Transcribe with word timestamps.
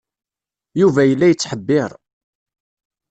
Yuba 0.79 1.01
yella 1.05 1.27
yettḥebbiṛ. 1.31 1.91